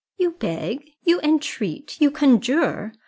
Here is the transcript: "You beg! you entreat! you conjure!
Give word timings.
"You 0.17 0.31
beg! 0.31 0.93
you 1.03 1.19
entreat! 1.21 2.01
you 2.01 2.09
conjure! 2.09 2.91